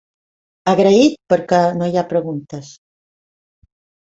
Agraït 0.71 1.19
perquè 1.33 1.59
no 1.81 1.91
hi 1.91 1.99
ha 1.99 2.05
preguntes. 2.15 2.73